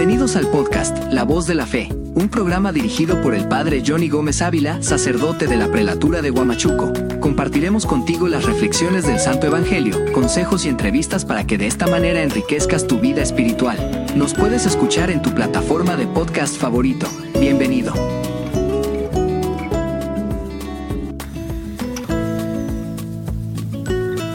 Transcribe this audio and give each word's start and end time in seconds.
Bienvenidos 0.00 0.34
al 0.36 0.46
podcast 0.46 0.96
La 1.12 1.24
Voz 1.24 1.46
de 1.46 1.54
la 1.54 1.66
Fe, 1.66 1.90
un 2.14 2.30
programa 2.30 2.72
dirigido 2.72 3.20
por 3.20 3.34
el 3.34 3.46
Padre 3.48 3.82
Johnny 3.86 4.08
Gómez 4.08 4.40
Ávila, 4.40 4.82
sacerdote 4.82 5.46
de 5.46 5.58
la 5.58 5.70
prelatura 5.70 6.22
de 6.22 6.30
Huamachuco. 6.30 6.94
Compartiremos 7.20 7.84
contigo 7.84 8.26
las 8.26 8.46
reflexiones 8.46 9.06
del 9.06 9.20
Santo 9.20 9.46
Evangelio, 9.46 10.10
consejos 10.14 10.64
y 10.64 10.70
entrevistas 10.70 11.26
para 11.26 11.46
que 11.46 11.58
de 11.58 11.66
esta 11.66 11.86
manera 11.86 12.22
enriquezcas 12.22 12.86
tu 12.86 12.98
vida 12.98 13.20
espiritual. 13.20 14.06
Nos 14.16 14.32
puedes 14.32 14.64
escuchar 14.64 15.10
en 15.10 15.20
tu 15.20 15.34
plataforma 15.34 15.96
de 15.96 16.06
podcast 16.06 16.56
favorito. 16.56 17.06
Bienvenido. 17.38 17.92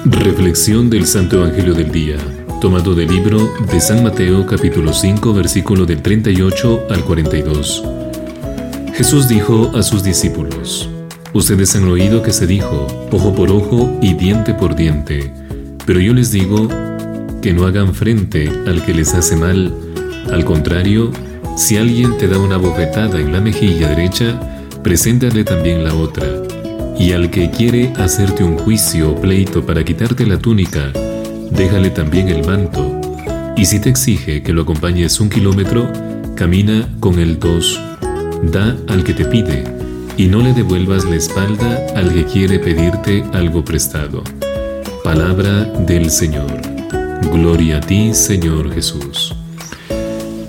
Reflexión 0.05 0.91
del 0.91 1.07
Santo 1.07 1.37
Evangelio 1.37 1.73
del 1.73 1.91
Día 1.91 2.44
tomado 2.65 2.95
del 2.95 3.09
libro 3.09 3.53
de 3.71 3.79
San 3.79 4.03
Mateo 4.03 4.43
capítulo 4.47 4.91
5 4.91 5.35
versículo 5.35 5.85
del 5.85 6.01
38 6.01 6.87
al 6.89 7.05
42. 7.05 7.83
Jesús 8.95 9.27
dijo 9.27 9.69
a 9.75 9.83
sus 9.83 10.01
discípulos, 10.01 10.89
Ustedes 11.31 11.75
han 11.75 11.87
oído 11.87 12.23
que 12.23 12.33
se 12.33 12.47
dijo, 12.47 12.87
ojo 13.11 13.35
por 13.35 13.51
ojo 13.51 13.95
y 14.01 14.15
diente 14.15 14.55
por 14.55 14.75
diente, 14.75 15.31
pero 15.85 15.99
yo 15.99 16.15
les 16.15 16.31
digo 16.31 16.67
que 17.39 17.53
no 17.53 17.67
hagan 17.67 17.93
frente 17.93 18.49
al 18.65 18.83
que 18.83 18.95
les 18.95 19.13
hace 19.13 19.35
mal. 19.35 19.71
Al 20.31 20.43
contrario, 20.43 21.11
si 21.55 21.77
alguien 21.77 22.17
te 22.17 22.27
da 22.27 22.39
una 22.39 22.57
bofetada 22.57 23.19
en 23.19 23.31
la 23.31 23.41
mejilla 23.41 23.89
derecha, 23.89 24.39
preséntale 24.81 25.43
también 25.43 25.83
la 25.83 25.93
otra. 25.93 26.25
Y 26.97 27.11
al 27.11 27.29
que 27.29 27.51
quiere 27.51 27.93
hacerte 27.97 28.43
un 28.43 28.57
juicio 28.57 29.11
o 29.11 29.21
pleito 29.21 29.63
para 29.63 29.85
quitarte 29.85 30.25
la 30.25 30.39
túnica, 30.39 30.91
déjale 31.51 31.89
también 31.89 32.29
el 32.29 32.45
manto, 32.45 33.01
y 33.55 33.65
si 33.65 33.79
te 33.79 33.89
exige 33.89 34.43
que 34.43 34.53
lo 34.53 34.63
acompañes 34.63 35.19
un 35.19 35.29
kilómetro, 35.29 35.91
camina 36.35 36.89
con 36.99 37.19
el 37.19 37.39
dos. 37.39 37.79
Da 38.43 38.75
al 38.87 39.03
que 39.03 39.13
te 39.13 39.25
pide, 39.25 39.63
y 40.17 40.27
no 40.27 40.41
le 40.41 40.53
devuelvas 40.53 41.05
la 41.05 41.15
espalda 41.15 41.85
al 41.95 42.13
que 42.13 42.25
quiere 42.25 42.59
pedirte 42.59 43.23
algo 43.33 43.63
prestado. 43.63 44.23
Palabra 45.03 45.63
del 45.63 46.09
Señor. 46.09 46.51
Gloria 47.31 47.77
a 47.77 47.81
ti, 47.81 48.13
Señor 48.13 48.73
Jesús. 48.73 49.35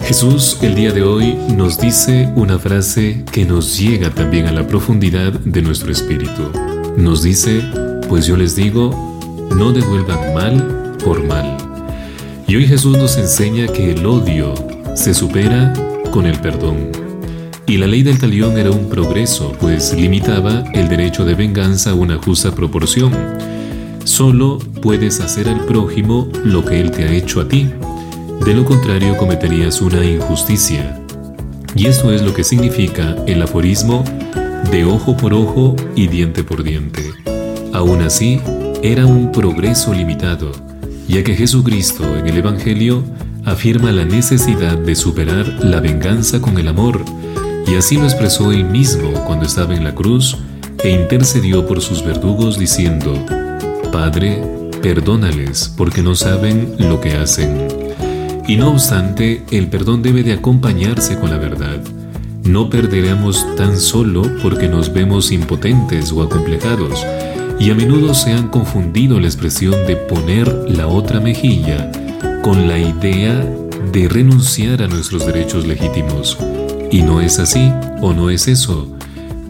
Jesús 0.02 0.58
el 0.62 0.74
día 0.74 0.92
de 0.92 1.02
hoy 1.02 1.36
nos 1.56 1.80
dice 1.80 2.30
una 2.36 2.58
frase 2.58 3.24
que 3.32 3.44
nos 3.44 3.78
llega 3.78 4.10
también 4.10 4.46
a 4.46 4.52
la 4.52 4.66
profundidad 4.66 5.32
de 5.32 5.62
nuestro 5.62 5.90
espíritu. 5.90 6.50
Nos 6.96 7.22
dice, 7.22 7.60
pues 8.08 8.26
yo 8.26 8.36
les 8.36 8.54
digo, 8.54 9.18
no 9.56 9.72
devuelvan 9.72 10.34
mal 10.34 10.75
Y 12.48 12.56
hoy 12.56 12.66
Jesús 12.66 12.98
nos 12.98 13.16
enseña 13.16 13.68
que 13.68 13.92
el 13.92 14.04
odio 14.06 14.54
se 14.94 15.14
supera 15.14 15.72
con 16.10 16.26
el 16.26 16.40
perdón. 16.40 16.90
Y 17.64 17.76
la 17.76 17.86
ley 17.86 18.02
del 18.02 18.18
talión 18.18 18.58
era 18.58 18.72
un 18.72 18.88
progreso, 18.88 19.52
pues 19.60 19.94
limitaba 19.94 20.64
el 20.72 20.88
derecho 20.88 21.24
de 21.24 21.34
venganza 21.34 21.90
a 21.90 21.94
una 21.94 22.18
justa 22.18 22.52
proporción. 22.52 23.12
Solo 24.02 24.58
puedes 24.82 25.20
hacer 25.20 25.48
al 25.48 25.64
prójimo 25.66 26.28
lo 26.44 26.64
que 26.64 26.80
él 26.80 26.90
te 26.90 27.04
ha 27.04 27.12
hecho 27.12 27.40
a 27.40 27.46
ti. 27.46 27.70
De 28.44 28.54
lo 28.54 28.64
contrario 28.64 29.16
cometerías 29.16 29.80
una 29.80 30.04
injusticia. 30.04 31.00
Y 31.76 31.86
esto 31.86 32.12
es 32.12 32.22
lo 32.22 32.34
que 32.34 32.42
significa 32.42 33.14
el 33.28 33.42
aforismo 33.42 34.02
de 34.72 34.84
ojo 34.84 35.16
por 35.16 35.34
ojo 35.34 35.76
y 35.94 36.08
diente 36.08 36.42
por 36.42 36.64
diente. 36.64 37.12
Aún 37.72 38.02
así, 38.02 38.40
era 38.82 39.06
un 39.06 39.30
progreso 39.30 39.94
limitado 39.94 40.65
ya 41.08 41.22
que 41.22 41.34
Jesucristo 41.34 42.16
en 42.16 42.26
el 42.26 42.36
Evangelio 42.38 43.02
afirma 43.44 43.92
la 43.92 44.04
necesidad 44.04 44.76
de 44.76 44.94
superar 44.94 45.64
la 45.64 45.80
venganza 45.80 46.40
con 46.40 46.58
el 46.58 46.68
amor, 46.68 47.04
y 47.66 47.74
así 47.74 47.96
lo 47.96 48.04
expresó 48.04 48.52
él 48.52 48.64
mismo 48.64 49.12
cuando 49.24 49.46
estaba 49.46 49.74
en 49.74 49.84
la 49.84 49.94
cruz 49.94 50.36
e 50.82 50.90
intercedió 50.90 51.66
por 51.66 51.80
sus 51.80 52.04
verdugos 52.04 52.58
diciendo, 52.58 53.14
Padre, 53.92 54.42
perdónales 54.82 55.72
porque 55.76 56.02
no 56.02 56.14
saben 56.14 56.74
lo 56.78 57.00
que 57.00 57.16
hacen. 57.16 57.68
Y 58.48 58.56
no 58.56 58.70
obstante, 58.70 59.42
el 59.50 59.68
perdón 59.68 60.02
debe 60.02 60.22
de 60.22 60.32
acompañarse 60.32 61.18
con 61.18 61.30
la 61.30 61.38
verdad. 61.38 61.80
No 62.44 62.70
perderemos 62.70 63.44
tan 63.56 63.76
solo 63.78 64.22
porque 64.42 64.68
nos 64.68 64.92
vemos 64.92 65.32
impotentes 65.32 66.12
o 66.12 66.22
acomplejados, 66.22 67.04
y 67.58 67.70
a 67.70 67.74
menudo 67.74 68.14
se 68.14 68.32
han 68.32 68.48
confundido 68.48 69.18
la 69.18 69.26
expresión 69.26 69.86
de 69.86 69.96
poner 69.96 70.48
la 70.68 70.88
otra 70.88 71.20
mejilla 71.20 71.90
con 72.42 72.68
la 72.68 72.78
idea 72.78 73.44
de 73.92 74.08
renunciar 74.08 74.82
a 74.82 74.88
nuestros 74.88 75.26
derechos 75.26 75.66
legítimos. 75.66 76.38
Y 76.90 77.02
no 77.02 77.20
es 77.20 77.38
así, 77.38 77.72
o 78.00 78.12
no 78.12 78.30
es 78.30 78.46
eso. 78.46 78.88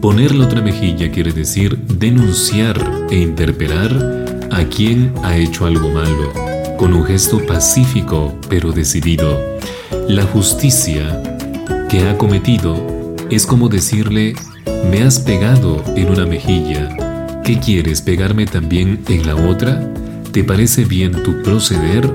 Poner 0.01 0.33
la 0.33 0.45
otra 0.45 0.61
mejilla 0.61 1.11
quiere 1.11 1.31
decir 1.31 1.77
denunciar 1.77 2.79
e 3.09 3.17
interpelar 3.17 4.25
a 4.51 4.63
quien 4.65 5.13
ha 5.23 5.35
hecho 5.37 5.65
algo 5.65 5.89
malo, 5.89 6.31
con 6.77 6.93
un 6.93 7.03
gesto 7.03 7.45
pacífico 7.45 8.33
pero 8.49 8.71
decidido. 8.71 9.37
La 10.07 10.23
justicia 10.23 11.21
que 11.89 12.07
ha 12.07 12.17
cometido 12.17 13.15
es 13.29 13.45
como 13.45 13.67
decirle, 13.69 14.33
me 14.89 15.03
has 15.03 15.19
pegado 15.19 15.83
en 15.95 16.09
una 16.09 16.25
mejilla, 16.25 17.06
¿Qué 17.47 17.59
quieres 17.59 18.01
pegarme 18.01 18.45
también 18.45 19.05
en 19.07 19.25
la 19.25 19.33
otra? 19.33 19.89
¿Te 20.33 20.43
parece 20.43 20.83
bien 20.83 21.23
tu 21.23 21.43
proceder? 21.43 22.05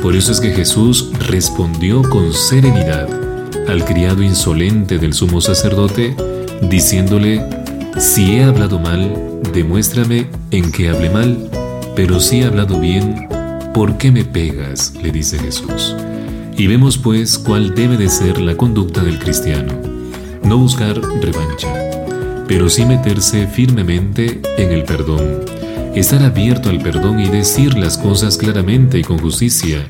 Por 0.00 0.16
eso 0.16 0.32
es 0.32 0.40
que 0.40 0.52
Jesús 0.52 1.10
respondió 1.28 2.00
con 2.00 2.32
serenidad 2.32 3.06
al 3.68 3.84
criado 3.84 4.22
insolente 4.22 4.96
del 4.96 5.12
sumo 5.12 5.42
sacerdote, 5.42 6.16
diciéndole, 6.70 7.44
si 7.98 8.36
he 8.36 8.44
hablado 8.44 8.78
mal, 8.78 9.42
demuéstrame 9.52 10.30
en 10.50 10.72
qué 10.72 10.88
hablé 10.88 11.10
mal, 11.10 11.50
pero 11.94 12.18
si 12.18 12.40
he 12.40 12.46
hablado 12.46 12.80
bien, 12.80 13.28
¿por 13.74 13.98
qué 13.98 14.10
me 14.10 14.24
pegas? 14.24 14.94
le 15.02 15.12
dice 15.12 15.38
Jesús. 15.38 15.94
Y 16.56 16.68
vemos 16.68 16.96
pues 16.96 17.36
cuál 17.36 17.74
debe 17.74 17.98
de 17.98 18.08
ser 18.08 18.40
la 18.40 18.56
conducta 18.56 19.02
del 19.02 19.18
cristiano. 19.18 19.74
No 20.42 20.56
buscar 20.56 20.98
revancha 21.20 21.89
pero 22.50 22.68
sí 22.68 22.84
meterse 22.84 23.46
firmemente 23.46 24.40
en 24.58 24.72
el 24.72 24.82
perdón, 24.82 25.44
estar 25.94 26.20
abierto 26.24 26.68
al 26.68 26.82
perdón 26.82 27.20
y 27.20 27.28
decir 27.28 27.78
las 27.78 27.96
cosas 27.96 28.36
claramente 28.36 28.98
y 28.98 29.04
con 29.04 29.18
justicia. 29.18 29.86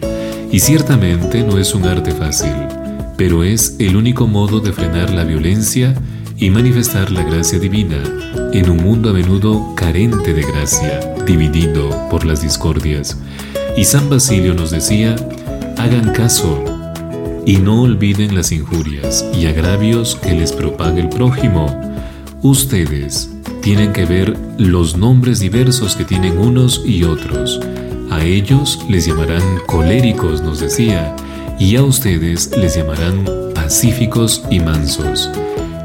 Y 0.53 0.60
ciertamente 0.60 1.43
no 1.43 1.56
es 1.56 1.75
un 1.75 1.87
arte 1.87 2.12
fácil, 2.12 2.53
pero 3.16 3.44
es 3.44 3.76
el 3.78 3.97
único 3.97 4.26
modo 4.26 4.60
de 4.60 4.75
frenar 4.75 5.09
la 5.09 5.25
violencia 5.25 5.94
y 6.37 6.50
manifestar 6.50 7.10
la 7.10 7.22
gracia 7.22 7.59
divina 7.59 7.97
en 8.53 8.69
un 8.69 8.76
mundo 8.76 9.09
a 9.09 9.15
menudo 9.15 9.75
carente 9.75 10.34
de 10.34 10.43
gracia, 10.43 11.00
dividido 11.26 12.10
por 12.10 12.26
las 12.26 12.43
discordias. 12.43 13.16
Y 13.75 13.84
San 13.84 14.10
Basilio 14.10 14.53
nos 14.53 14.70
decía, 14.70 15.16
hagan 15.78 16.12
caso 16.12 16.62
y 17.47 17.56
no 17.56 17.81
olviden 17.81 18.34
las 18.34 18.53
injurias 18.53 19.25
y 19.34 19.47
agravios 19.47 20.15
que 20.16 20.34
les 20.34 20.53
propaga 20.53 21.00
el 21.00 21.09
prójimo 21.09 21.89
Ustedes 22.42 23.28
tienen 23.60 23.92
que 23.92 24.06
ver 24.06 24.34
los 24.56 24.96
nombres 24.96 25.40
diversos 25.40 25.94
que 25.94 26.06
tienen 26.06 26.38
unos 26.38 26.82
y 26.86 27.04
otros. 27.04 27.60
A 28.10 28.24
ellos 28.24 28.78
les 28.88 29.04
llamarán 29.04 29.42
coléricos, 29.66 30.40
nos 30.42 30.58
decía, 30.58 31.14
y 31.58 31.76
a 31.76 31.82
ustedes 31.82 32.56
les 32.56 32.76
llamarán 32.76 33.26
pacíficos 33.54 34.42
y 34.50 34.58
mansos. 34.60 35.28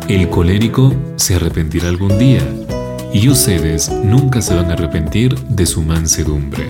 El 0.07 0.29
colérico 0.29 0.95
se 1.17 1.35
arrepentirá 1.35 1.89
algún 1.89 2.17
día, 2.17 2.47
y 3.13 3.27
ustedes 3.27 3.91
nunca 3.91 4.41
se 4.41 4.55
van 4.55 4.69
a 4.69 4.73
arrepentir 4.73 5.35
de 5.49 5.65
su 5.65 5.81
mansedumbre. 5.81 6.69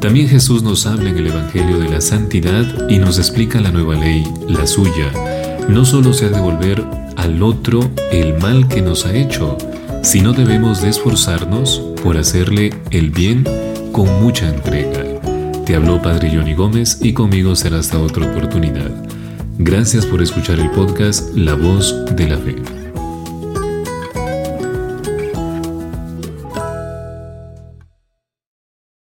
También 0.00 0.28
Jesús 0.28 0.64
nos 0.64 0.86
habla 0.86 1.10
en 1.10 1.18
el 1.18 1.28
Evangelio 1.28 1.78
de 1.78 1.88
la 1.88 2.00
santidad 2.00 2.88
y 2.88 2.98
nos 2.98 3.18
explica 3.18 3.60
la 3.60 3.70
nueva 3.70 3.94
ley, 3.94 4.24
la 4.48 4.66
suya. 4.66 5.12
No 5.68 5.84
solo 5.84 6.12
se 6.12 6.24
ha 6.24 6.30
de 6.30 6.40
volver 6.40 6.84
al 7.20 7.42
otro 7.42 7.90
el 8.12 8.38
mal 8.38 8.66
que 8.66 8.80
nos 8.80 9.04
ha 9.04 9.14
hecho, 9.14 9.58
sino 10.02 10.32
debemos 10.32 10.80
de 10.80 10.88
esforzarnos 10.88 11.82
por 12.02 12.16
hacerle 12.16 12.72
el 12.90 13.10
bien 13.10 13.44
con 13.92 14.22
mucha 14.22 14.48
entrega. 14.48 15.04
Te 15.66 15.76
habló 15.76 16.00
Padre 16.00 16.30
Johnny 16.34 16.54
Gómez 16.54 16.98
y 17.02 17.12
conmigo 17.12 17.54
será 17.56 17.78
hasta 17.78 17.98
otra 17.98 18.26
oportunidad. 18.26 18.90
Gracias 19.58 20.06
por 20.06 20.22
escuchar 20.22 20.58
el 20.58 20.70
podcast 20.70 21.36
La 21.36 21.54
Voz 21.54 21.94
de 22.16 22.28
la 22.28 22.38
Fe. 22.38 22.79